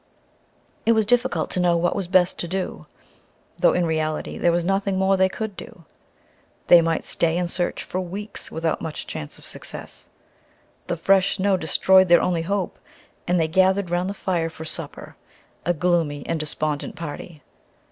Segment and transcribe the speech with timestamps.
[0.83, 2.87] It was difficult to know what was best to do,
[3.59, 5.83] though in reality there was nothing more they could do.
[6.65, 10.09] They might stay and search for weeks without much chance of success.
[10.87, 12.79] The fresh snow destroyed their only hope,
[13.27, 15.17] and they gathered round the fire for supper,
[15.67, 17.43] a gloomy and despondent party.